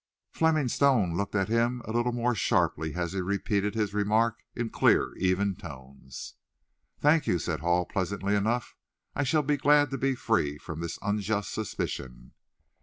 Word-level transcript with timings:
Fleming 0.31 0.67
Stone 0.67 1.15
looked 1.15 1.35
at 1.35 1.47
him 1.47 1.83
a 1.85 1.91
little 1.91 2.11
more 2.11 2.33
sharply 2.33 2.95
as 2.95 3.13
he 3.13 3.21
repeated 3.21 3.75
his 3.75 3.93
remark 3.93 4.39
in 4.55 4.71
clear, 4.71 5.13
even 5.17 5.55
tones. 5.55 6.33
"Thank 6.99 7.27
you," 7.27 7.37
said 7.37 7.59
Hall, 7.59 7.85
pleasantly 7.85 8.33
enough. 8.35 8.73
"I 9.15 9.21
shall 9.21 9.43
be 9.43 9.57
glad 9.57 9.91
to 9.91 9.99
be 9.99 10.15
free 10.15 10.57
from 10.57 10.79
this 10.79 10.97
unjust 11.03 11.53
suspicion." 11.53 12.33